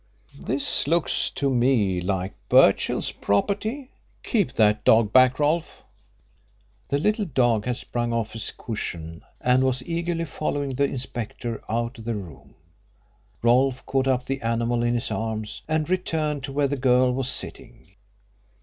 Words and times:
"This 0.39 0.87
looks 0.87 1.29
to 1.29 1.47
me 1.51 2.01
like 2.01 2.33
Birchill's 2.49 3.11
property. 3.11 3.91
Keep 4.23 4.53
that 4.53 4.83
dog 4.83 5.13
back, 5.13 5.37
Rolfe." 5.37 5.83
The 6.89 6.97
little 6.97 7.25
dog 7.25 7.65
had 7.65 7.77
sprung 7.77 8.11
off 8.11 8.31
his 8.33 8.49
cushion 8.57 9.21
and 9.41 9.63
was 9.63 9.83
eagerly 9.87 10.25
following 10.25 10.73
the 10.73 10.85
inspector 10.85 11.61
out 11.69 11.99
of 11.99 12.05
the 12.05 12.15
room. 12.15 12.55
Rolfe 13.43 13.85
caught 13.85 14.07
up 14.07 14.25
the 14.25 14.41
animal 14.41 14.81
in 14.81 14.95
his 14.95 15.11
arms, 15.11 15.61
and 15.67 15.87
returned 15.87 16.43
to 16.45 16.51
where 16.51 16.67
the 16.67 16.77
girl 16.77 17.13
was 17.13 17.29
sitting. 17.29 17.89